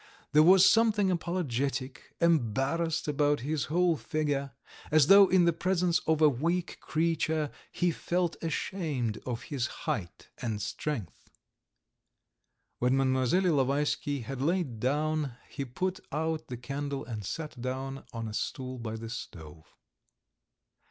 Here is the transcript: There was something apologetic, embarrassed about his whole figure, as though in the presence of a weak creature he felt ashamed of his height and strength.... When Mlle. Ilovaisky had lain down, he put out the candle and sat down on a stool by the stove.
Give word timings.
There 0.31 0.41
was 0.41 0.67
something 0.67 1.11
apologetic, 1.11 2.15
embarrassed 2.19 3.07
about 3.07 3.41
his 3.41 3.65
whole 3.65 3.95
figure, 3.95 4.49
as 4.89 5.05
though 5.05 5.27
in 5.29 5.45
the 5.45 5.53
presence 5.53 5.99
of 6.07 6.23
a 6.23 6.27
weak 6.27 6.79
creature 6.79 7.51
he 7.71 7.91
felt 7.91 8.35
ashamed 8.41 9.19
of 9.27 9.43
his 9.43 9.67
height 9.85 10.29
and 10.39 10.59
strength.... 10.59 11.29
When 12.79 12.97
Mlle. 12.97 13.27
Ilovaisky 13.27 14.23
had 14.23 14.41
lain 14.41 14.79
down, 14.79 15.33
he 15.47 15.65
put 15.65 15.99
out 16.11 16.47
the 16.47 16.57
candle 16.57 17.05
and 17.05 17.23
sat 17.23 17.61
down 17.61 18.03
on 18.11 18.27
a 18.27 18.33
stool 18.33 18.79
by 18.79 18.95
the 18.95 19.07
stove. 19.11 19.67